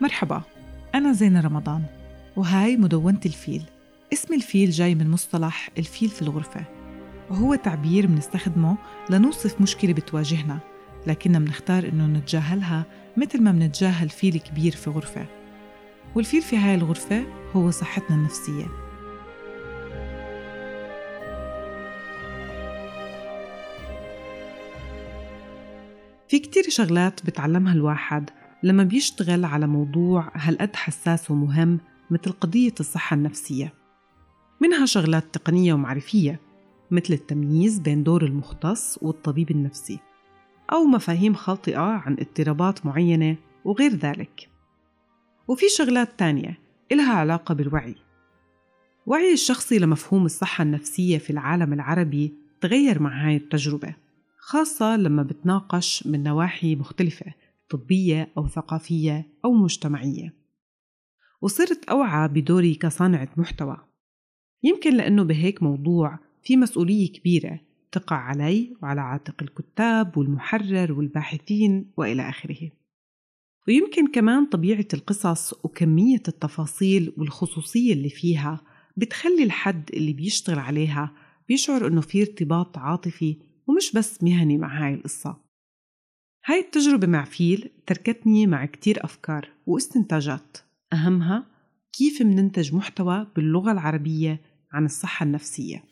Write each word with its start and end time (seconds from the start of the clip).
مرحبا 0.00 0.42
أنا 0.94 1.12
زينة 1.12 1.40
رمضان 1.40 1.82
وهاي 2.36 2.76
مدونة 2.76 3.20
الفيل. 3.26 3.62
اسم 4.12 4.34
الفيل 4.34 4.70
جاي 4.70 4.94
من 4.94 5.10
مصطلح 5.10 5.70
الفيل 5.78 6.08
في 6.08 6.22
الغرفة 6.22 6.64
وهو 7.30 7.54
تعبير 7.54 8.06
بنستخدمه 8.06 8.76
لنوصف 9.10 9.60
مشكلة 9.60 9.92
بتواجهنا 9.92 10.58
لكننا 11.06 11.38
بنختار 11.38 11.88
إنه 11.88 12.06
نتجاهلها 12.06 12.84
مثل 13.16 13.42
ما 13.42 13.52
بنتجاهل 13.52 14.08
فيل 14.08 14.38
كبير 14.38 14.72
في 14.72 14.90
غرفة. 14.90 15.26
والفيل 16.14 16.42
في 16.42 16.56
هاي 16.56 16.74
الغرفة 16.74 17.24
هو 17.52 17.70
صحتنا 17.70 18.16
النفسية. 18.16 18.66
في 26.28 26.38
كتير 26.38 26.62
شغلات 26.68 27.26
بتعلمها 27.26 27.72
الواحد 27.72 28.30
لما 28.62 28.84
بيشتغل 28.84 29.44
على 29.44 29.66
موضوع 29.66 30.32
هالقد 30.34 30.76
حساس 30.76 31.30
ومهم 31.30 31.80
مثل 32.10 32.32
قضية 32.32 32.74
الصحة 32.80 33.14
النفسية. 33.14 33.74
منها 34.60 34.86
شغلات 34.86 35.24
تقنية 35.32 35.74
ومعرفية 35.74 36.40
مثل 36.90 37.14
التمييز 37.14 37.78
بين 37.78 38.02
دور 38.02 38.24
المختص 38.24 38.98
والطبيب 39.02 39.50
النفسي 39.50 39.98
أو 40.72 40.84
مفاهيم 40.84 41.34
خاطئة 41.34 41.80
عن 41.80 42.16
اضطرابات 42.20 42.86
معينة 42.86 43.36
وغير 43.64 43.90
ذلك. 43.90 44.48
وفي 45.48 45.68
شغلات 45.68 46.18
تانية 46.18 46.58
إلها 46.92 47.12
علاقة 47.12 47.54
بالوعي. 47.54 47.94
وعي 49.06 49.32
الشخصي 49.32 49.78
لمفهوم 49.78 50.24
الصحة 50.24 50.62
النفسية 50.62 51.18
في 51.18 51.30
العالم 51.30 51.72
العربي 51.72 52.34
تغير 52.60 53.02
مع 53.02 53.26
هاي 53.26 53.36
التجربة 53.36 53.94
خاصة 54.38 54.96
لما 54.96 55.22
بتناقش 55.22 56.06
من 56.06 56.22
نواحي 56.22 56.76
مختلفة 56.76 57.26
طبية 57.70 58.32
أو 58.38 58.48
ثقافية 58.48 59.28
أو 59.44 59.52
مجتمعية. 59.52 60.34
وصرت 61.42 61.84
أوعى 61.84 62.28
بدوري 62.28 62.74
كصانعة 62.74 63.28
محتوى. 63.36 63.76
يمكن 64.62 64.96
لأنه 64.96 65.22
بهيك 65.22 65.62
موضوع 65.62 66.18
في 66.42 66.56
مسؤولية 66.56 67.12
كبيرة 67.12 67.60
تقع 67.92 68.16
علي 68.16 68.76
وعلى 68.82 69.00
عاتق 69.00 69.42
الكتاب 69.42 70.16
والمحرر 70.16 70.92
والباحثين 70.92 71.90
وإلى 71.96 72.28
آخره. 72.28 72.70
ويمكن 73.68 74.06
كمان 74.06 74.46
طبيعة 74.46 74.86
القصص 74.94 75.64
وكمية 75.64 76.22
التفاصيل 76.28 77.12
والخصوصية 77.18 77.92
اللي 77.92 78.10
فيها 78.10 78.60
بتخلي 78.96 79.42
الحد 79.42 79.90
اللي 79.94 80.12
بيشتغل 80.12 80.58
عليها 80.58 81.12
بيشعر 81.48 81.86
إنه 81.86 82.00
في 82.00 82.20
ارتباط 82.20 82.78
عاطفي 82.78 83.36
ومش 83.66 83.92
بس 83.92 84.22
مهني 84.22 84.58
مع 84.58 84.86
هاي 84.86 84.94
القصة. 84.94 85.49
هاي 86.44 86.60
التجربة 86.60 87.06
مع 87.06 87.24
فيل 87.24 87.70
تركتني 87.86 88.46
مع 88.46 88.64
كتير 88.66 89.04
أفكار 89.04 89.48
واستنتاجات. 89.66 90.56
أهمها 90.92 91.46
كيف 91.92 92.22
مننتج 92.22 92.74
محتوى 92.74 93.26
باللغة 93.36 93.72
العربية 93.72 94.40
عن 94.72 94.84
الصحة 94.84 95.24
النفسية. 95.24 95.84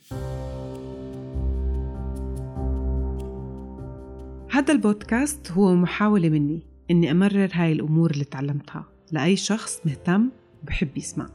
هذا 4.51 4.73
البودكاست 4.73 5.53
هو 5.53 5.75
محاولة 5.75 6.29
مني 6.29 6.63
إني 6.91 7.11
أمرر 7.11 7.51
هاي 7.53 7.73
الأمور 7.73 8.11
اللي 8.11 8.25
تعلمتها 8.25 8.85
لأي 9.13 9.37
شخص 9.37 9.81
مهتم 9.85 10.31
وبحب 10.63 10.99
يسمع. 10.99 11.31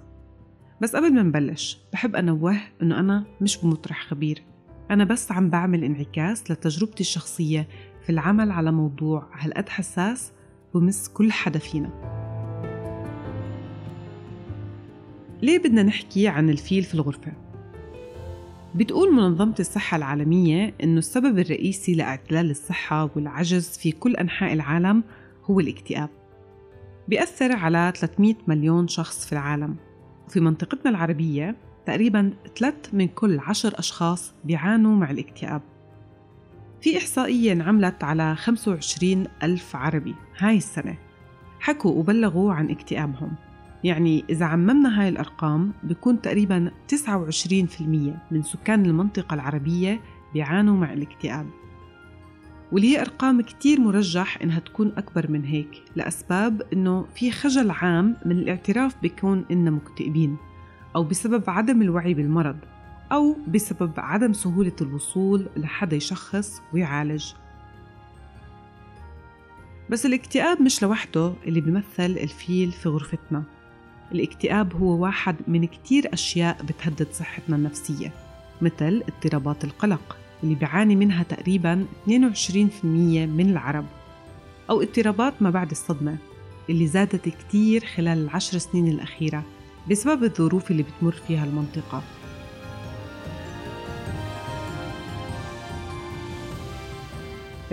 بس 0.82 0.96
قبل 0.96 1.14
ما 1.14 1.24
نبلش 1.24 1.80
بحب 1.94 2.16
أنوه 2.16 2.58
إنه 2.82 3.00
أنا 3.00 3.26
مش 3.42 3.58
بمطرح 3.58 4.08
خبير. 4.08 4.44
أنا 4.92 5.04
بس 5.04 5.32
عم 5.32 5.50
بعمل 5.50 5.84
انعكاس 5.84 6.52
لتجربتي 6.52 7.02
الشخصية 7.02 7.68
في 8.04 8.10
العمل 8.10 8.52
على 8.52 8.72
موضوع 8.72 9.28
هالقد 9.34 9.70
حساس 9.70 10.32
بمس 10.74 11.10
كل 11.10 11.32
حدا 11.32 11.60
فينا؟ 11.60 11.90
ليه 15.42 15.60
بدنا 15.60 15.84
نحكي 15.84 16.28
عن 16.28 16.50
الفيل 16.50 16.84
في 16.84 16.94
الغرفة؟ 16.94 17.32
بتقول 18.76 19.14
منظمة 19.14 19.56
الصحة 19.60 19.98
العالمية 19.98 20.74
إنه 20.84 20.98
السبب 20.98 21.40
الرئيسي 21.40 21.96
لإعتلال 21.96 22.52
الصحة 22.52 23.10
والعجز 23.16 23.78
في 23.78 23.92
كل 23.92 24.16
أنحاء 24.16 24.54
العالم 24.54 25.04
هو 25.46 25.60
الاكتئاب. 25.60 26.10
بيأثر 27.08 27.56
على 27.56 27.94
300 27.96 28.36
مليون 28.48 28.88
شخص 28.88 29.26
في 29.26 29.34
العالم. 29.34 29.76
وفي 30.28 30.40
منطقتنا 30.40 30.92
العربية 30.92 31.56
تقريبا 31.86 32.34
3 32.60 32.76
من 32.94 33.08
كل 33.08 33.40
10 33.40 33.80
أشخاص 33.80 34.34
بيعانوا 34.44 34.96
مع 34.96 35.12
الاكتئاب. 35.12 35.62
في 36.84 36.98
إحصائية 36.98 37.52
انعملت 37.52 38.04
على 38.04 38.36
25 38.36 39.28
ألف 39.44 39.76
عربي 39.76 40.16
هاي 40.38 40.58
السنة. 40.58 40.98
حكوا 41.60 41.92
وبلغوا 41.92 42.54
عن 42.54 42.70
اكتئابهم. 42.70 43.32
يعني 43.84 44.24
إذا 44.30 44.46
عممنا 44.46 45.02
هاي 45.02 45.10
الأرقام 45.10 45.72
بيكون 45.84 46.22
تقريبا 46.22 46.72
29% 46.88 47.02
من 48.32 48.44
سكان 48.44 48.86
المنطقة 48.86 49.34
العربية 49.34 50.02
بيعانوا 50.34 50.78
مع 50.78 50.94
الاكتئاب. 50.94 51.46
واللي 52.72 52.88
هي 52.88 53.02
أرقام 53.02 53.42
كتير 53.42 53.82
مرجح 53.82 54.42
إنها 54.42 54.60
تكون 54.60 54.94
أكبر 54.98 55.32
من 55.32 55.46
هيك 55.46 55.84
لأسباب 55.96 56.62
إنه 56.74 57.06
في 57.16 57.32
خجل 57.32 57.72
عام 57.72 58.18
من 58.26 58.40
الاعتراف 58.40 58.96
بكون 59.04 59.46
إننا 59.52 59.72
مكتئبين 59.72 60.38
أو 60.96 61.04
بسبب 61.04 61.50
عدم 61.50 61.82
الوعي 61.82 62.14
بالمرض. 62.14 62.58
أو 63.14 63.36
بسبب 63.48 63.92
عدم 63.98 64.34
سهولة 64.34 64.76
الوصول 64.82 65.46
لحدا 65.58 65.96
يشخص 65.96 66.62
ويعالج. 66.74 67.26
بس 69.90 70.06
الاكتئاب 70.06 70.62
مش 70.62 70.84
لوحده 70.84 71.34
اللي 71.48 71.62
بيمثل 71.62 71.84
الفيل 72.00 72.72
في 72.72 72.90
غرفتنا. 72.90 73.44
الاكتئاب 74.12 74.74
هو 74.74 75.04
واحد 75.04 75.36
من 75.48 75.66
كتير 75.66 76.14
أشياء 76.14 76.64
بتهدد 76.64 77.08
صحتنا 77.12 77.56
النفسية 77.56 78.12
مثل 78.62 79.04
اضطرابات 79.08 79.64
القلق 79.64 80.18
اللي 80.44 80.56
بيعاني 80.56 80.96
منها 80.96 81.24
تقريبا 81.24 81.86
22% 82.06 82.10
من 83.26 83.50
العرب 83.52 83.86
أو 84.70 84.82
اضطرابات 84.82 85.42
ما 85.42 85.50
بعد 85.50 85.72
الصدمة 85.72 86.18
اللي 86.70 86.88
زادت 86.88 87.30
كتير 87.30 87.86
خلال 87.86 88.18
العشر 88.18 88.58
سنين 88.58 88.88
الأخيرة 88.88 89.44
بسبب 89.90 90.24
الظروف 90.24 90.72
اللي 90.72 90.84
بتمر 90.84 91.12
فيها 91.28 91.46
المنطقة. 91.46 92.04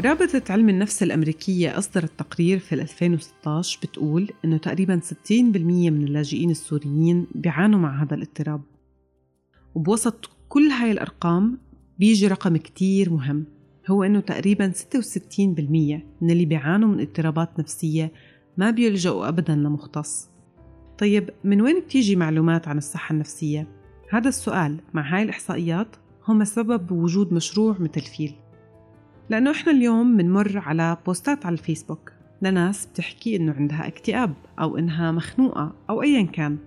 رابطة 0.01 0.43
علم 0.51 0.69
النفس 0.69 1.03
الأمريكية 1.03 1.79
أصدرت 1.79 2.11
تقرير 2.19 2.59
في 2.59 2.75
2016 2.75 3.79
بتقول 3.83 4.31
إنه 4.45 4.57
تقريبا 4.57 5.01
60% 5.01 5.33
من 5.33 6.05
اللاجئين 6.05 6.51
السوريين 6.51 7.27
بيعانوا 7.35 7.79
مع 7.79 8.03
هذا 8.03 8.15
الاضطراب. 8.15 8.63
وبوسط 9.75 10.31
كل 10.49 10.63
هاي 10.63 10.93
الأرقام 10.93 11.59
بيجي 11.99 12.27
رقم 12.27 12.57
كتير 12.57 13.11
مهم 13.11 13.45
هو 13.91 14.03
إنه 14.03 14.21
تقريبا 14.21 14.73
66% 14.73 16.03
من 16.21 16.31
اللي 16.31 16.45
بيعانوا 16.45 16.89
من 16.89 17.01
اضطرابات 17.01 17.59
نفسية 17.59 18.13
ما 18.57 18.71
بيلجأوا 18.71 19.29
أبدا 19.29 19.55
لمختص. 19.55 20.29
طيب 20.99 21.31
من 21.45 21.61
وين 21.63 21.81
بتيجي 21.81 22.17
معلومات 22.17 22.69
عن 22.69 22.79
الصحة 22.79 23.13
النفسية؟ 23.13 23.69
هذا 24.11 24.29
السؤال 24.29 24.81
مع 24.95 25.15
هاي 25.17 25.23
الإحصائيات 25.23 25.97
هم 26.29 26.45
سبب 26.45 26.87
بوجود 26.87 27.33
مشروع 27.33 27.77
مثل 27.81 28.01
فيل. 28.01 28.35
لأنه 29.31 29.51
إحنا 29.51 29.73
اليوم 29.73 30.17
بنمر 30.17 30.59
على 30.59 30.97
بوستات 31.07 31.47
على 31.47 31.53
الفيسبوك. 31.53 32.13
لناس 32.43 32.87
بتحكي 32.87 33.37
إنه 33.37 33.53
عندها 33.53 33.87
اكتئاب 33.87 34.35
أو 34.61 34.79
إنها 34.79 35.13
مخنوقة 35.13 35.73
أو 35.91 36.03
أيا 36.03 36.23
كان. 36.23 36.59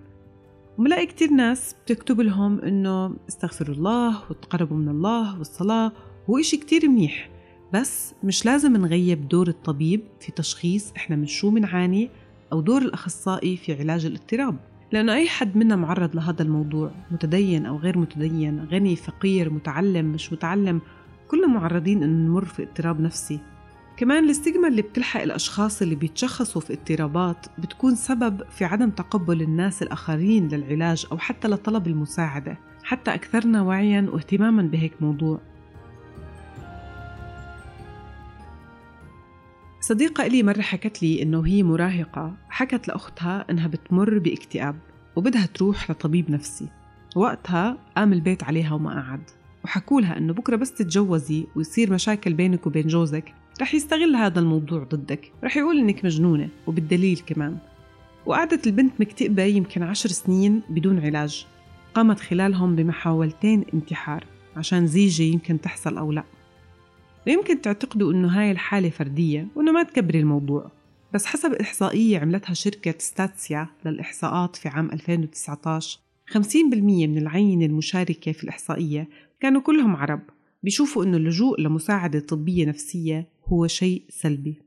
وملاقي 0.78 1.06
كتير 1.06 1.30
ناس 1.30 1.74
بتكتب 1.84 2.20
لهم 2.20 2.60
إنه 2.60 3.16
استغفروا 3.28 3.76
الله 3.76 4.22
وتقربوا 4.30 4.76
من 4.76 4.88
الله 4.88 5.38
والصلاة 5.38 5.92
هو 6.30 6.38
إشي 6.38 6.56
كتير 6.56 6.88
منيح. 6.88 7.30
بس 7.74 8.14
مش 8.24 8.46
لازم 8.46 8.76
نغيب 8.76 9.28
دور 9.28 9.48
الطبيب 9.48 10.00
في 10.20 10.32
تشخيص 10.32 10.92
إحنا 10.96 11.16
من 11.16 11.26
شو 11.26 11.50
بنعاني 11.50 12.10
أو 12.52 12.60
دور 12.60 12.82
الأخصائي 12.82 13.56
في 13.56 13.80
علاج 13.80 14.06
الاضطراب. 14.06 14.56
لأنه 14.92 15.14
أي 15.14 15.28
حد 15.28 15.56
منا 15.56 15.76
معرض 15.76 16.16
لهذا 16.16 16.42
الموضوع 16.42 16.90
متدين 17.10 17.66
أو 17.66 17.76
غير 17.76 17.98
متدين 17.98 18.64
غني 18.64 18.96
فقير 18.96 19.50
متعلم 19.50 20.06
مش 20.06 20.32
متعلم 20.32 20.80
كلنا 21.28 21.46
معرضين 21.46 22.02
إنه 22.02 22.28
نمر 22.28 22.44
في 22.44 22.62
اضطراب 22.62 23.00
نفسي. 23.00 23.40
كمان 23.96 24.24
الاستجمة 24.24 24.68
اللي 24.68 24.82
بتلحق 24.82 25.22
الأشخاص 25.22 25.82
اللي 25.82 25.94
بيتشخصوا 25.94 26.60
في 26.60 26.72
اضطرابات 26.72 27.46
بتكون 27.58 27.94
سبب 27.94 28.42
في 28.50 28.64
عدم 28.64 28.90
تقبل 28.90 29.42
الناس 29.42 29.82
الآخرين 29.82 30.48
للعلاج 30.48 31.06
أو 31.12 31.18
حتى 31.18 31.48
لطلب 31.48 31.86
المساعدة 31.86 32.58
حتى 32.84 33.14
أكثرنا 33.14 33.62
وعيا 33.62 34.06
واهتماما 34.12 34.62
بهيك 34.62 34.92
موضوع. 35.00 35.40
صديقة 39.80 40.26
إلي 40.26 40.42
مرة 40.42 40.60
حكت 40.60 41.02
لي 41.02 41.22
إنه 41.22 41.46
هي 41.46 41.62
مراهقة 41.62 42.34
حكت 42.48 42.88
لأختها 42.88 43.44
إنها 43.50 43.66
بتمر 43.66 44.18
باكتئاب 44.18 44.76
وبدها 45.16 45.46
تروح 45.46 45.90
لطبيب 45.90 46.30
نفسي. 46.30 46.68
وقتها 47.16 47.76
قام 47.96 48.12
البيت 48.12 48.44
عليها 48.44 48.72
وما 48.74 49.02
قعد. 49.02 49.30
وحكوا 49.64 50.00
لها 50.00 50.18
إنه 50.18 50.32
بكرة 50.32 50.56
بس 50.56 50.72
تتجوزي 50.72 51.46
ويصير 51.56 51.92
مشاكل 51.92 52.34
بينك 52.34 52.66
وبين 52.66 52.86
جوزك 52.86 53.34
رح 53.60 53.74
يستغل 53.74 54.16
هذا 54.16 54.40
الموضوع 54.40 54.84
ضدك 54.84 55.32
رح 55.44 55.56
يقول 55.56 55.78
إنك 55.78 56.04
مجنونة 56.04 56.48
وبالدليل 56.66 57.22
كمان. 57.26 57.58
وقعدت 58.26 58.66
البنت 58.66 59.00
مكتئبة 59.00 59.42
يمكن 59.42 59.82
عشر 59.82 60.08
سنين 60.08 60.62
بدون 60.68 60.98
علاج 60.98 61.46
قامت 61.94 62.20
خلالهم 62.20 62.76
بمحاولتين 62.76 63.64
انتحار 63.74 64.24
عشان 64.56 64.86
زيجة 64.86 65.22
يمكن 65.22 65.60
تحصل 65.60 65.98
أو 65.98 66.12
لا. 66.12 66.24
ويمكن 67.26 67.60
تعتقدوا 67.60 68.12
إنه 68.12 68.28
هاي 68.28 68.50
الحالة 68.50 68.90
فردية 68.90 69.46
وإنه 69.54 69.72
ما 69.72 69.82
تكبري 69.82 70.20
الموضوع 70.20 70.70
بس 71.12 71.26
حسب 71.26 71.52
إحصائية 71.52 72.18
عملتها 72.18 72.54
شركة 72.54 72.94
ستاتسيا 72.98 73.68
للإحصاءات 73.84 74.56
في 74.56 74.68
عام 74.68 74.90
2019 74.92 75.98
50% 76.32 76.36
من 76.76 77.18
العينة 77.18 77.66
المشاركة 77.66 78.32
في 78.32 78.44
الإحصائية 78.44 79.08
كانوا 79.44 79.60
كلهم 79.60 79.96
عرب 79.96 80.20
بيشوفوا 80.62 81.04
إنه 81.04 81.16
اللجوء 81.16 81.60
لمساعدة 81.60 82.20
طبية 82.20 82.66
نفسية 82.66 83.28
هو 83.46 83.66
شيء 83.66 84.02
سلبي. 84.08 84.62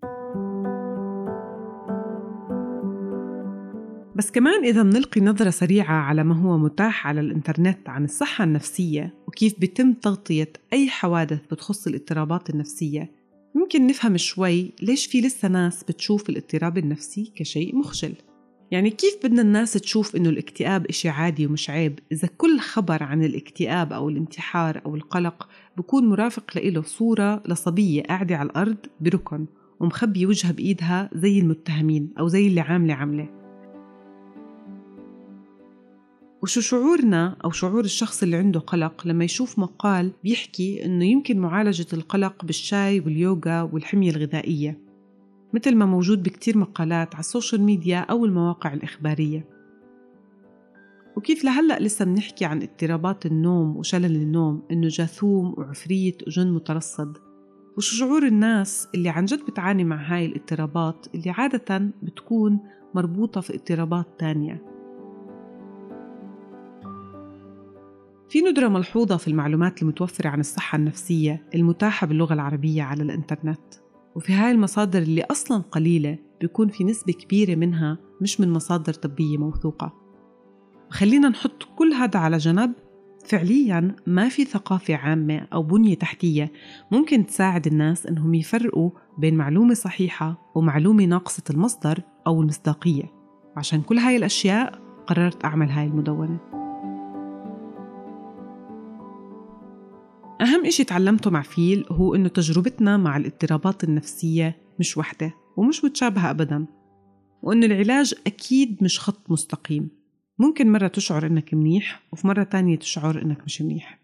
بس 4.16 4.32
كمان 4.32 4.64
إذا 4.64 4.84
بنلقي 4.84 5.22
نظرة 5.22 5.50
سريعة 5.50 5.94
على 5.94 6.24
ما 6.24 6.36
هو 6.36 6.58
متاح 6.58 7.08
على 7.08 7.20
الإنترنت 7.20 7.90
عن 7.90 8.04
الصحة 8.04 8.44
النفسية 8.44 9.14
وكيف 9.28 9.60
بيتم 9.60 9.94
تغطية 9.94 10.54
أي 10.74 10.90
حوادث 10.90 11.40
بتخص 11.52 11.88
الاضطرابات 11.88 12.50
النفسية 12.50 13.12
ممكن 13.56 13.88
نفهم 13.88 14.18
شوي 14.18 14.72
ليش 14.82 15.06
في 15.06 15.22
لسه 15.22 15.48
ناس 15.48 15.84
بتشوف 15.84 16.30
الاضطراب 16.30 16.78
النفسي 16.78 17.32
كشيء 17.36 17.76
مخجل. 17.76 18.14
يعني 18.72 18.90
كيف 18.90 19.18
بدنا 19.24 19.42
الناس 19.42 19.74
تشوف 19.74 20.16
إنه 20.16 20.30
الاكتئاب 20.30 20.86
إشي 20.86 21.10
عادي 21.10 21.46
ومش 21.46 21.70
عيب؟ 21.70 22.00
إذا 22.12 22.30
كل 22.38 22.60
خبر 22.60 23.04
عن 23.04 23.24
الاكتئاب 23.24 23.94
أو 23.94 24.10
الانتحار 24.10 24.82
أو 24.86 24.96
القلق 24.96 25.50
بكون 25.78 26.10
مرافق 26.10 26.52
لإله 26.56 26.82
صورة 26.82 27.44
لصبية 27.46 28.04
قاعدة 28.04 28.38
على 28.38 28.50
الأرض 28.50 28.78
بركن 29.02 29.46
ومخبية 29.80 30.26
وجهها 30.26 30.52
بإيدها 30.52 31.10
زي 31.14 31.40
المتهمين 31.40 32.14
أو 32.20 32.28
زي 32.28 32.48
اللي 32.48 32.62
عاملة 32.62 32.94
عملة. 32.94 33.30
وشو 36.42 36.62
شعورنا 36.62 37.38
أو 37.46 37.52
شعور 37.52 37.86
الشخص 37.86 38.24
اللي 38.24 38.38
عنده 38.38 38.60
قلق 38.60 39.08
لما 39.08 39.26
يشوف 39.26 39.60
مقال 39.60 40.12
بيحكي 40.24 40.86
إنه 40.86 41.06
يمكن 41.06 41.40
معالجة 41.40 41.88
القلق 41.94 42.46
بالشاي 42.46 43.00
واليوغا 43.00 43.62
والحمية 43.62 44.12
الغذائية؟ 44.12 44.87
مثل 45.54 45.76
ما 45.76 45.86
موجود 45.86 46.24
بكتير 46.24 46.58
مقالات 46.58 47.16
على 47.16 47.20
ال 47.20 47.26
social 47.26 47.62
media 47.62 48.00
أو 48.00 48.26
المواقع 48.26 48.74
الإخبارية. 48.74 49.46
وكيف 51.18 51.44
لهلأ 51.44 51.80
لسه 51.80 52.06
بنحكي 52.06 52.46
عن 52.46 52.62
اضطرابات 52.62 53.26
النوم 53.26 53.78
وشلل 53.78 54.16
النوم 54.16 54.62
إنه 54.72 54.88
جاثوم 54.88 55.54
وعفريت 55.58 56.28
وجن 56.28 56.52
مترصد؟ 56.52 57.18
وشو 57.78 57.96
شعور 57.96 58.26
الناس 58.26 58.88
اللي 58.96 59.10
عن 59.10 59.26
جد 59.26 59.46
بتعاني 59.46 59.84
مع 59.84 59.96
هاي 59.96 60.26
الاضطرابات 60.26 61.08
اللي 61.16 61.30
عادة 61.30 61.92
بتكون 62.04 62.60
مربوطة 62.96 63.42
في 63.42 63.56
اضطرابات 63.56 64.06
تانية؟ 64.20 64.64
في 68.30 68.42
ندرة 68.42 68.68
ملحوظة 68.68 69.18
في 69.18 69.28
المعلومات 69.28 69.82
المتوفرة 69.82 70.30
عن 70.30 70.40
الصحة 70.40 70.76
النفسية 70.76 71.44
المتاحة 71.56 72.08
باللغة 72.08 72.34
العربية 72.34 72.84
على 72.84 73.04
الإنترنت. 73.04 73.87
وفي 74.18 74.34
هاي 74.34 74.52
المصادر 74.52 75.02
اللي 75.02 75.22
أصلا 75.22 75.64
قليلة 75.72 76.18
بيكون 76.42 76.68
في 76.68 76.84
نسبة 76.84 77.14
كبيرة 77.14 77.56
منها 77.56 77.98
مش 78.22 78.40
من 78.40 78.52
مصادر 78.52 78.94
طبية 78.94 79.38
موثوقة. 79.38 79.94
خلينا 80.90 81.30
نحط 81.30 81.64
كل 81.76 81.94
هذا 81.94 82.20
على 82.20 82.38
جنب. 82.38 82.74
فعليا 83.26 83.96
ما 84.08 84.30
في 84.30 84.46
ثقافة 84.46 84.96
عامة 84.96 85.48
أو 85.54 85.64
بنية 85.64 85.96
تحتية 85.96 86.52
ممكن 86.92 87.26
تساعد 87.26 87.68
الناس 87.68 88.06
إنهم 88.06 88.34
يفرقوا 88.34 88.90
بين 89.18 89.36
معلومة 89.36 89.74
صحيحة 89.74 90.52
ومعلومة 90.56 91.06
ناقصة 91.06 91.44
المصدر 91.50 92.02
أو 92.28 92.42
المصداقية. 92.42 93.04
عشان 93.58 93.82
كل 93.82 93.98
هاي 93.98 94.16
الأشياء 94.16 94.82
قررت 95.08 95.46
أعمل 95.46 95.70
هاي 95.70 95.86
المدونة. 95.86 96.57
أهم 100.42 100.66
إشي 100.66 100.84
تعلمته 100.84 101.32
مع 101.32 101.42
فيل 101.42 101.86
هو 101.92 102.16
إنه 102.16 102.30
تجربتنا 102.30 102.98
مع 102.98 103.18
الاضطرابات 103.18 103.84
النفسية 103.84 104.56
مش 104.80 104.98
وحدة 104.98 105.34
ومش 105.58 105.86
متشابهة 105.86 106.30
أبدا 106.30 106.66
وإنه 107.44 107.66
العلاج 107.66 108.14
أكيد 108.28 108.84
مش 108.84 109.00
خط 109.00 109.32
مستقيم. 109.32 109.90
ممكن 110.40 110.72
مرة 110.72 110.88
تشعر 110.88 111.26
إنك 111.26 111.54
منيح 111.54 112.04
وفي 112.14 112.28
مرة 112.28 112.44
تانية 112.44 112.78
تشعر 112.78 113.22
إنك 113.22 113.44
مش 113.46 113.62
منيح. 113.62 114.00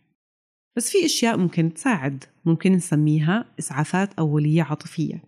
بس 0.75 0.89
في 0.89 1.05
أشياء 1.05 1.37
ممكن 1.37 1.73
تساعد 1.73 2.23
ممكن 2.45 2.71
نسميها 2.71 3.45
إسعافات 3.59 4.13
أولية 4.13 4.63
عاطفية. 4.63 5.23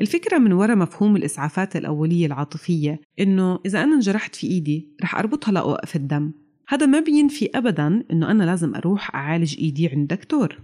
الفكرة 0.00 0.38
من 0.38 0.52
وراء 0.52 0.76
مفهوم 0.76 1.16
الإسعافات 1.16 1.76
الأولية 1.76 2.26
العاطفية 2.26 3.00
إنه 3.20 3.58
إذا 3.66 3.82
أنا 3.82 3.94
انجرحت 3.94 4.34
في 4.34 4.46
إيدي 4.46 4.88
رح 5.02 5.14
أربطها 5.14 5.52
لأوقف 5.52 5.96
الدم. 5.96 6.32
هذا 6.68 6.86
ما 6.86 7.00
بينفي 7.00 7.50
أبدا 7.54 8.04
أنه 8.10 8.30
أنا 8.30 8.44
لازم 8.44 8.74
أروح 8.74 9.14
أعالج 9.14 9.56
إيدي 9.58 9.88
عند 9.88 10.08
دكتور. 10.08 10.58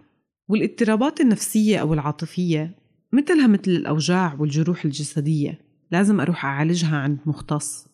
والاضطرابات 0.49 1.21
النفسية 1.21 1.79
أو 1.79 1.95
العاطفية 1.95 2.75
مثلها 3.13 3.47
مثل 3.47 3.71
الأوجاع 3.71 4.37
والجروح 4.39 4.85
الجسدية 4.85 5.59
لازم 5.91 6.21
أروح 6.21 6.45
أعالجها 6.45 6.97
عند 6.97 7.19
مختص. 7.27 7.87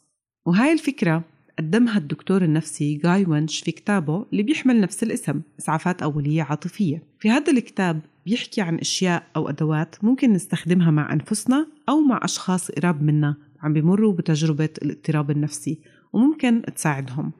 وهاي 0.47 0.73
الفكرة 0.73 1.25
قدمها 1.59 1.99
الدكتور 1.99 2.45
النفسي 2.45 2.95
جاي 2.95 3.25
وينش 3.25 3.61
في 3.61 3.73
كتابه 3.73 4.27
اللي 4.33 4.43
بيحمل 4.43 4.81
نفس 4.81 5.03
الاسم 5.03 5.41
إسعافات 5.59 6.03
أولية 6.03 6.43
عاطفية. 6.43 7.03
في 7.19 7.31
هذا 7.31 7.53
الكتاب 7.53 8.01
بيحكي 8.27 8.61
عن 8.61 8.79
أشياء 8.79 9.23
أو 9.37 9.49
أدوات 9.49 10.05
ممكن 10.05 10.33
نستخدمها 10.33 10.91
مع 10.91 11.13
أنفسنا 11.13 11.67
أو 11.89 12.01
مع 12.01 12.21
أشخاص 12.23 12.71
قراب 12.71 13.03
منا 13.03 13.37
عم 13.63 13.73
بيمروا 13.73 14.13
بتجربة 14.13 14.69
الاضطراب 14.83 15.31
النفسي 15.31 15.79
وممكن 16.13 16.63
تساعدهم. 16.77 17.33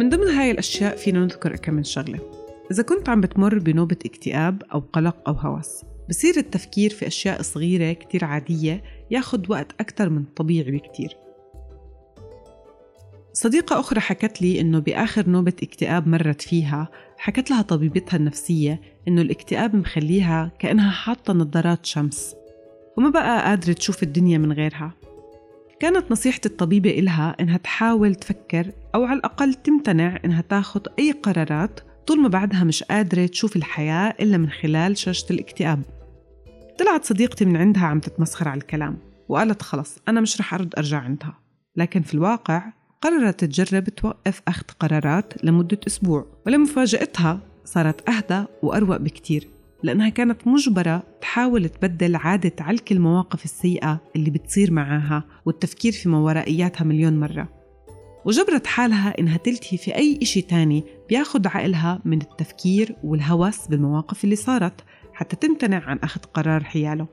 من 0.00 0.08
ضمن 0.08 0.28
هاي 0.28 0.50
الأشياء 0.50 0.96
فينا 0.96 1.20
نذكر 1.20 1.56
كم 1.56 1.74
من 1.74 1.84
شغلة. 1.84 2.18
إذا 2.70 2.82
كنت 2.82 3.08
عم 3.08 3.20
بتمر 3.20 3.58
بنوبة 3.58 3.96
اكتئاب 4.06 4.62
أو 4.74 4.82
قلق 4.92 5.28
أو 5.28 5.34
هوس 5.34 5.84
بصير 6.08 6.36
التفكير 6.36 6.90
في 6.90 7.06
أشياء 7.06 7.42
صغيرة 7.42 7.92
كتير 7.92 8.24
عادية 8.24 8.82
ياخد 9.10 9.50
وقت 9.50 9.66
أكتر 9.80 10.08
من 10.08 10.22
الطبيعي 10.22 10.70
بكتير. 10.70 11.16
صديقة 13.32 13.80
أخرى 13.80 14.00
حكت 14.00 14.42
لي 14.42 14.60
إنه 14.60 14.78
بآخر 14.78 15.28
نوبة 15.28 15.54
اكتئاب 15.62 16.08
مرت 16.08 16.42
فيها 16.42 16.88
حكت 17.18 17.50
لها 17.50 17.62
طبيبتها 17.62 18.16
النفسية 18.16 18.80
إنه 19.08 19.22
الاكتئاب 19.22 19.76
مخليها 19.76 20.52
كأنها 20.58 20.90
حاطة 20.90 21.32
نظارات 21.32 21.86
شمس. 21.86 22.34
وما 22.96 23.10
بقى 23.10 23.42
قادرة 23.42 23.72
تشوف 23.72 24.02
الدنيا 24.02 24.38
من 24.38 24.52
غيرها. 24.52 24.92
كانت 25.80 26.12
نصيحة 26.12 26.40
الطبيبة 26.46 26.90
إلها 26.90 27.36
إنها 27.40 27.56
تحاول 27.56 28.14
تفكر 28.14 28.72
أو 28.94 29.04
على 29.04 29.18
الأقل 29.18 29.54
تمتنع 29.54 30.18
إنها 30.24 30.40
تاخد 30.40 30.88
أي 30.98 31.12
قرارات 31.12 31.80
طول 32.06 32.20
ما 32.20 32.28
بعدها 32.28 32.64
مش 32.64 32.82
قادرة 32.82 33.26
تشوف 33.26 33.56
الحياة 33.56 34.14
إلا 34.20 34.38
من 34.38 34.50
خلال 34.50 34.96
شاشة 34.96 35.32
الاكتئاب. 35.32 35.82
طلعت 36.78 37.04
صديقتي 37.04 37.44
من 37.44 37.56
عندها 37.56 37.82
عم 37.82 38.00
تتمسخر 38.00 38.48
على 38.48 38.60
الكلام 38.60 38.98
وقالت 39.28 39.62
خلص 39.62 39.98
أنا 40.08 40.20
مش 40.20 40.40
رح 40.40 40.54
أرد 40.54 40.74
أرجع 40.78 40.98
عندها. 40.98 41.38
لكن 41.76 42.02
في 42.02 42.14
الواقع 42.14 42.72
قررت 43.02 43.44
تجرب 43.44 43.84
توقف 43.84 44.42
أخذ 44.48 44.64
قرارات 44.80 45.44
لمدة 45.44 45.80
أسبوع 45.86 46.26
ولمفاجأتها 46.46 47.40
صارت 47.64 48.08
أهدى 48.08 48.46
وأروق 48.62 48.96
بكتير 48.96 49.48
لأنها 49.82 50.08
كانت 50.08 50.46
مجبرة 50.46 51.02
تحاول 51.30 51.68
تبدل 51.68 52.16
عادة 52.16 52.52
علك 52.60 52.92
المواقف 52.92 53.44
السيئة 53.44 54.00
اللي 54.16 54.30
بتصير 54.30 54.70
معاها 54.70 55.24
والتفكير 55.46 55.92
في 55.92 56.08
مورائياتها 56.08 56.84
مليون 56.84 57.20
مرة. 57.20 57.48
وجبرت 58.24 58.66
حالها 58.66 59.18
إنها 59.18 59.36
تلتهي 59.36 59.78
في 59.78 59.94
أي 59.94 60.18
إشي 60.22 60.42
تاني 60.42 60.84
بياخد 61.08 61.46
عقلها 61.46 62.00
من 62.04 62.20
التفكير 62.20 62.96
والهوس 63.04 63.66
بالمواقف 63.66 64.24
اللي 64.24 64.36
صارت 64.36 64.84
حتى 65.12 65.36
تمتنع 65.36 65.84
عن 65.84 65.98
أخذ 65.98 66.20
قرار 66.20 66.64
حياله. 66.64 67.06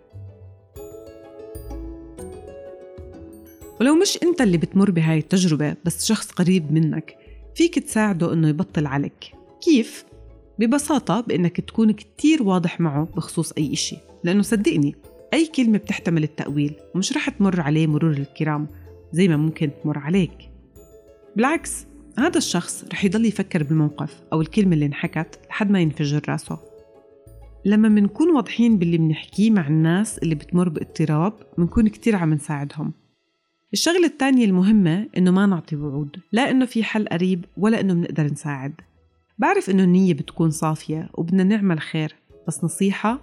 ولو 3.82 3.96
مش 3.96 4.20
أنت 4.24 4.42
اللي 4.42 4.58
بتمر 4.58 4.92
بهاي 4.92 5.18
التجربة 5.18 5.76
بس 5.86 6.06
شخص 6.06 6.32
قريب 6.32 6.72
منك 6.72 7.18
فيك 7.56 7.80
تساعده 7.80 8.34
إنه 8.34 8.48
يبطل 8.50 8.88
عليك. 8.88 9.32
كيف؟ 9.62 10.06
ببساطة 10.60 11.22
بإنك 11.22 11.62
تكون 11.62 11.92
كتير 11.92 12.44
واضح 12.44 12.80
معه 12.80 13.08
بخصوص 13.16 13.52
أي 13.52 13.74
إشي 13.74 13.98
لأنه 14.24 14.42
صدقني 14.42 14.96
أي 15.34 15.46
كلمة 15.46 15.78
بتحتمل 15.78 16.24
التأويل 16.24 16.76
ومش 16.96 17.14
رح 17.14 17.30
تمر 17.30 17.62
عليه 17.62 17.88
مرور 17.88 18.12
الكرام 18.12 18.68
زي 19.12 19.28
ما 19.28 19.38
ممكن 19.38 19.72
تمر 19.84 19.98
عليك. 19.98 20.52
بالعكس 21.36 21.86
هذا 22.20 22.38
الشخص 22.38 22.86
رح 22.92 23.06
يضل 23.06 23.26
يفكر 23.26 23.64
بالموقف 23.64 24.22
أو 24.34 24.42
الكلمة 24.42 24.74
اللي 24.74 24.86
انحكت 24.86 25.40
لحد 25.50 25.72
ما 25.72 25.82
ينفجر 25.82 26.22
راسه. 26.30 26.60
لما 27.66 27.90
منكون 27.90 28.36
واضحين 28.36 28.78
باللي 28.78 28.98
بنحكيه 28.98 29.52
مع 29.52 29.68
الناس 29.68 30.18
اللي 30.18 30.36
بتمر 30.36 30.70
باضطراب 30.70 31.34
منكون 31.58 31.88
كتير 31.88 32.16
عم 32.16 32.34
نساعدهم. 32.34 32.94
الشغلة 33.74 34.06
الثانية 34.06 34.46
المهمة 34.46 35.08
إنه 35.18 35.32
ما 35.32 35.46
نعطي 35.46 35.76
وعود 35.76 36.18
لا 36.32 36.52
إنه 36.52 36.66
في 36.66 36.84
حل 36.84 37.08
قريب 37.08 37.46
ولا 37.58 37.80
إنه 37.80 37.94
بنقدر 37.94 38.24
نساعد. 38.24 38.74
بعرف 39.38 39.70
إنه 39.70 39.84
النية 39.84 40.14
بتكون 40.14 40.52
صافية 40.52 41.10
وبدنا 41.14 41.44
نعمل 41.44 41.80
خير 41.80 42.16
بس 42.48 42.64
نصيحة 42.64 43.20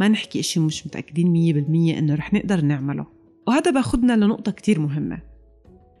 ما 0.00 0.08
نحكي 0.08 0.40
إشي 0.40 0.60
مش 0.60 0.86
متأكدين 0.86 1.30
مية 1.30 1.52
بالمية 1.52 1.98
إنه 1.98 2.14
رح 2.14 2.34
نقدر 2.34 2.60
نعمله. 2.60 3.06
وهذا 3.46 3.70
باخدنا 3.70 4.16
لنقطة 4.16 4.52
كتير 4.52 4.80
مهمة. 4.80 5.18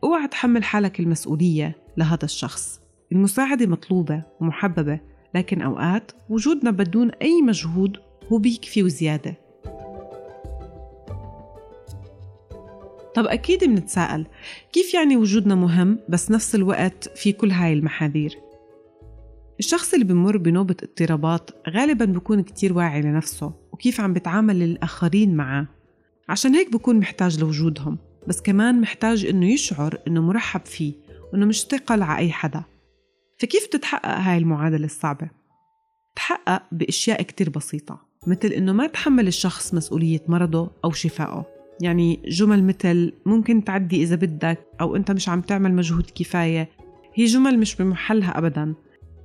أوعى 0.04 0.28
تحمل 0.28 0.64
حالك 0.64 1.00
المسؤولية 1.00 1.76
لهذا 1.96 2.24
الشخص. 2.24 2.80
المساعدة 3.12 3.66
مطلوبة 3.66 4.22
ومحببة 4.40 5.00
لكن 5.34 5.62
أوقات 5.62 6.12
وجودنا 6.28 6.70
بدون 6.70 7.10
أي 7.10 7.42
مجهود 7.42 7.96
هو 8.32 8.38
بيكفي 8.38 8.82
وزيادة. 8.82 9.34
طب 13.14 13.26
أكيد 13.26 13.64
بنتساءل 13.64 14.26
كيف 14.72 14.94
يعني 14.94 15.16
وجودنا 15.16 15.54
مهم 15.54 15.98
بس 16.08 16.30
نفس 16.30 16.54
الوقت 16.54 17.08
في 17.18 17.32
كل 17.32 17.50
هاي 17.50 17.72
المحاذير؟ 17.72 18.47
الشخص 19.58 19.94
اللي 19.94 20.04
بمر 20.04 20.36
بنوبة 20.36 20.76
اضطرابات 20.82 21.50
غالبا 21.68 22.04
بيكون 22.04 22.42
كتير 22.42 22.72
واعي 22.72 23.02
لنفسه 23.02 23.52
وكيف 23.72 24.00
عم 24.00 24.12
بتعامل 24.12 24.62
الآخرين 24.62 25.36
معاه 25.36 25.66
عشان 26.28 26.54
هيك 26.54 26.72
بكون 26.72 26.96
محتاج 26.96 27.40
لوجودهم 27.40 27.98
بس 28.28 28.40
كمان 28.42 28.80
محتاج 28.80 29.26
إنه 29.26 29.46
يشعر 29.52 29.98
إنه 30.08 30.22
مرحب 30.22 30.60
فيه 30.66 30.92
وإنه 31.32 31.46
مش 31.46 31.62
ثقل 31.62 32.02
على 32.02 32.18
أي 32.18 32.32
حدا. 32.32 32.62
فكيف 33.38 33.66
تتحقق 33.66 34.18
هاي 34.18 34.38
المعادلة 34.38 34.84
الصعبة؟ 34.84 35.30
تحقق 36.16 36.62
بأشياء 36.72 37.22
كتير 37.22 37.50
بسيطة 37.50 38.00
مثل 38.26 38.48
إنه 38.48 38.72
ما 38.72 38.86
تحمل 38.86 39.28
الشخص 39.28 39.74
مسؤولية 39.74 40.20
مرضه 40.28 40.70
أو 40.84 40.90
شفائه. 40.90 41.44
يعني 41.80 42.20
جمل 42.28 42.64
مثل 42.64 43.12
ممكن 43.26 43.64
تعدي 43.64 44.02
إذا 44.02 44.16
بدك 44.16 44.58
أو 44.80 44.96
أنت 44.96 45.10
مش 45.10 45.28
عم 45.28 45.40
تعمل 45.40 45.74
مجهود 45.74 46.10
كفاية 46.14 46.68
هي 47.14 47.24
جمل 47.24 47.58
مش 47.58 47.76
بمحلها 47.76 48.38
أبدا. 48.38 48.74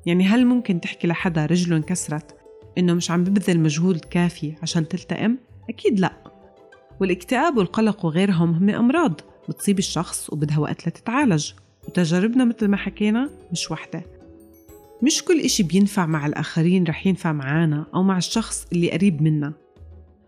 يعني 0.05 0.24
هل 0.24 0.45
ممكن 0.45 0.81
تحكي 0.81 1.07
لحدا 1.07 1.45
رجله 1.45 1.77
انكسرت 1.77 2.36
إنه 2.77 2.93
مش 2.93 3.12
عم 3.12 3.24
ببذل 3.24 3.60
مجهود 3.60 4.00
كافي 4.00 4.53
عشان 4.62 4.88
تلتئم؟ 4.88 5.38
أكيد 5.69 6.00
لأ. 6.00 6.13
والاكتئاب 7.00 7.57
والقلق 7.57 8.05
وغيرهم 8.05 8.53
هم 8.53 8.69
أمراض 8.69 9.22
بتصيب 9.50 9.79
الشخص 9.79 10.29
وبدها 10.33 10.60
وقت 10.60 10.88
لتتعالج. 10.88 11.51
وتجاربنا 11.88 12.45
مثل 12.45 12.67
ما 12.67 12.77
حكينا 12.77 13.29
مش 13.51 13.72
وحدة. 13.72 14.03
مش 15.01 15.24
كل 15.24 15.39
إشي 15.39 15.63
بينفع 15.63 16.05
مع 16.05 16.25
الآخرين 16.25 16.83
رح 16.83 17.07
ينفع 17.07 17.31
معانا 17.31 17.86
أو 17.95 18.03
مع 18.03 18.17
الشخص 18.17 18.67
اللي 18.72 18.91
قريب 18.91 19.22
منا. 19.22 19.53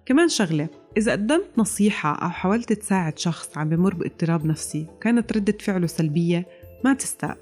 كمان 0.05 0.29
شغلة 0.29 0.69
إذا 0.97 1.11
قدمت 1.11 1.47
نصيحة 1.57 2.15
أو 2.15 2.29
حاولت 2.29 2.73
تساعد 2.73 3.19
شخص 3.19 3.57
عم 3.57 3.69
بمر 3.69 3.93
باضطراب 3.93 4.45
نفسي 4.45 4.87
وكانت 4.95 5.33
ردة 5.33 5.57
فعله 5.59 5.87
سلبية 5.87 6.45
ما 6.83 6.93
تستاء. 6.93 7.37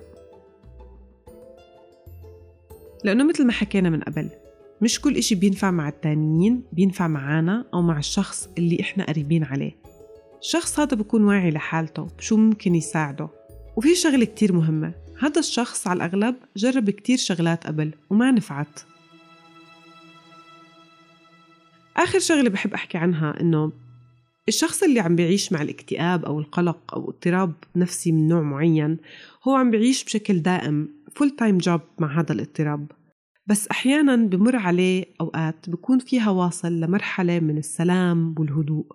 لأنه 3.03 3.23
مثل 3.23 3.45
ما 3.45 3.51
حكينا 3.51 3.89
من 3.89 4.01
قبل 4.01 4.29
مش 4.81 5.01
كل 5.01 5.17
إشي 5.17 5.35
بينفع 5.35 5.71
مع 5.71 5.89
التانيين 5.89 6.63
بينفع 6.71 7.07
معانا 7.07 7.65
أو 7.73 7.81
مع 7.81 7.97
الشخص 7.97 8.49
اللي 8.57 8.81
إحنا 8.81 9.05
قريبين 9.05 9.43
عليه. 9.43 9.75
الشخص 10.39 10.79
هذا 10.79 10.97
بكون 10.97 11.23
واعي 11.23 11.51
لحالته 11.51 12.07
بشو 12.17 12.37
ممكن 12.37 12.75
يساعده. 12.75 13.29
وفي 13.75 13.95
شغلة 13.95 14.25
كتير 14.25 14.53
مهمة 14.53 14.93
هذا 15.19 15.39
الشخص 15.39 15.87
على 15.87 15.97
الأغلب 15.97 16.35
جرب 16.57 16.89
كتير 16.89 17.17
شغلات 17.17 17.67
قبل 17.67 17.93
وما 18.09 18.31
نفعت. 18.31 18.79
آخر 21.97 22.19
شغلة 22.19 22.49
بحب 22.49 22.73
أحكي 22.73 22.97
عنها 22.97 23.41
إنه 23.41 23.71
الشخص 24.47 24.83
اللي 24.83 24.99
عم 24.99 25.15
بيعيش 25.15 25.51
مع 25.51 25.61
الاكتئاب 25.61 26.25
أو 26.25 26.39
القلق 26.39 26.93
أو 26.95 27.09
اضطراب 27.09 27.53
نفسي 27.75 28.11
من 28.11 28.27
نوع 28.27 28.41
معين 28.41 28.97
هو 29.47 29.55
عم 29.55 29.71
بيعيش 29.71 30.03
بشكل 30.03 30.39
دائم 30.39 30.89
full 31.15 31.29
time 31.29 31.57
job 31.57 31.81
مع 31.99 32.19
هذا 32.19 32.33
الاضطراب. 32.33 32.91
بس 33.47 33.67
أحيانا 33.67 34.15
بمر 34.15 34.55
عليه 34.55 35.05
أوقات 35.21 35.69
بكون 35.69 35.99
فيها 35.99 36.29
واصل 36.29 36.79
لمرحلة 36.79 37.39
من 37.39 37.57
السلام 37.57 38.35
والهدوء. 38.39 38.85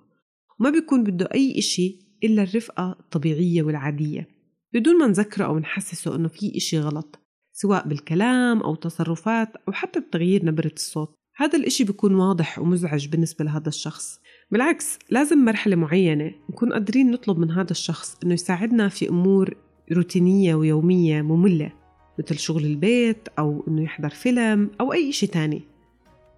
وما 0.61 0.71
بيكون 0.71 1.05
بده 1.05 1.29
أي 1.35 1.59
إشي 1.59 1.99
إلا 2.25 2.43
الرفقة 2.43 2.97
الطبيعية 3.01 3.63
والعادية. 3.63 4.29
بدون 4.75 4.99
ما 4.99 5.07
نذكره 5.07 5.45
أو 5.45 5.59
نحسسه 5.59 6.17
إنه 6.17 6.29
في 6.29 6.57
إشي 6.57 6.81
غلط 6.81 7.19
سواء 7.53 7.89
بالكلام 7.89 8.63
أو 8.63 8.75
تصرفات 8.75 9.57
أو 9.69 9.73
حتى 9.73 10.01
بتغيير 10.01 10.45
نبرة 10.45 10.73
الصوت. 10.77 11.15
هذا 11.37 11.59
الإشي 11.59 11.85
بيكون 11.85 12.15
واضح 12.15 12.59
ومزعج 12.59 13.09
بالنسبة 13.09 13.45
لهذا 13.45 13.69
الشخص. 13.69 14.21
بالعكس 14.51 14.99
لازم 15.11 15.39
مرحلة 15.39 15.77
معينة 15.77 16.33
نكون 16.51 16.73
قادرين 16.73 17.11
نطلب 17.11 17.39
من 17.39 17.51
هذا 17.51 17.71
الشخص 17.71 18.17
إنه 18.25 18.35
يساعدنا 18.35 18.89
في 18.89 19.09
أمور 19.09 19.55
روتينية 19.93 20.55
ويومية 20.55 21.23
مملة 21.23 21.73
مثل 22.19 22.39
شغل 22.39 22.65
البيت 22.65 23.29
أو 23.39 23.65
إنه 23.69 23.83
يحضر 23.83 24.09
فيلم 24.09 24.71
أو 24.81 24.93
أي 24.93 25.11
إشي 25.11 25.27
تاني. 25.27 25.63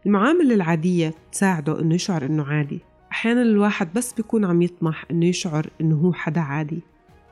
المعاملة 0.06 0.54
العادية 0.54 1.14
تساعده 1.32 1.80
إنه 1.80 1.94
يشعر 1.94 2.26
إنه 2.26 2.44
عادي. 2.44 2.80
أحيانا 3.12 3.42
الواحد 3.42 3.88
بس 3.94 4.12
بيكون 4.12 4.44
عم 4.44 4.62
يطمح 4.62 5.04
إنه 5.10 5.26
يشعر 5.26 5.70
إنه 5.80 5.96
هو 5.96 6.12
حدا 6.12 6.40
عادي. 6.40 6.80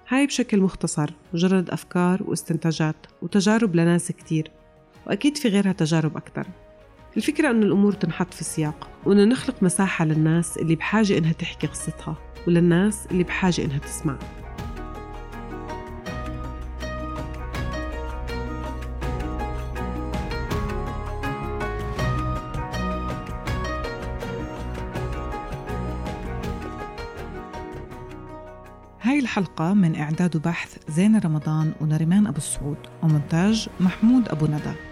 هاي 0.09 0.27
بشكل 0.27 0.61
مختصر 0.61 1.11
مجرد 1.35 1.71
أفكار 1.71 2.23
واستنتاجات 2.23 2.97
وتجارب 3.23 3.77
لناس 3.77 4.13
كتير. 4.13 4.51
وأكيد 5.07 5.37
في 5.37 5.49
غيرها 5.49 5.73
تجارب 5.73 6.17
أكتر. 6.17 6.47
الفكرة 7.19 7.51
أنه 7.51 7.67
الأمور 7.67 7.93
تنحط 7.93 8.35
في 8.35 8.45
سياق 8.45 8.91
وأنه 9.07 9.25
نخلق 9.25 9.63
مساحة 9.63 10.05
للناس 10.05 10.57
اللي 10.57 10.77
بحاجة 10.77 11.19
إنها 11.19 11.33
تحكي 11.33 11.67
قصتها 11.67 12.17
وللناس 12.47 13.07
اللي 13.11 13.23
بحاجة 13.23 13.65
إنها 13.65 13.79
تسمع. 13.79 14.19
هاي 29.01 29.19
الحلقة 29.19 29.75
من 29.75 29.97
إعداد 29.97 30.37
وبحث 30.37 30.77
زينة 30.89 31.21
رمضان 31.25 31.73
ونريمان 31.81 32.27
أبو 32.27 32.39
السعود 32.39 32.79
ومونتاج 33.03 33.69
محمود 33.81 34.29
أبو 34.29 34.47
ندى. 34.47 34.88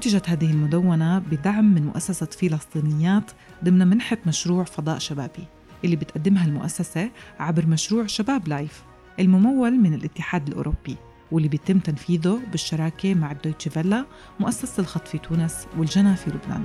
أنتجت 0.00 0.28
هذه 0.28 0.50
المدونة 0.50 1.18
بدعم 1.18 1.74
من 1.74 1.86
مؤسسة 1.86 2.26
فلسطينيات 2.26 3.30
ضمن 3.64 3.86
منحة 3.86 4.16
مشروع 4.26 4.64
فضاء 4.64 4.98
شبابي 4.98 5.44
اللي 5.84 5.96
بتقدمها 5.96 6.46
المؤسسة 6.46 7.10
عبر 7.38 7.66
مشروع 7.66 8.06
شباب 8.06 8.48
لايف 8.48 8.82
الممول 9.18 9.72
من 9.72 9.94
الاتحاد 9.94 10.48
الأوروبي 10.48 10.96
واللي 11.32 11.48
بيتم 11.48 11.78
تنفيذه 11.78 12.40
بالشراكة 12.50 13.14
مع 13.14 13.32
الدويتشي 13.32 13.70
فيلا 13.70 14.06
مؤسسة 14.40 14.80
الخط 14.80 15.08
في 15.08 15.18
تونس 15.18 15.66
والجنة 15.78 16.14
في 16.14 16.30
لبنان. 16.30 16.64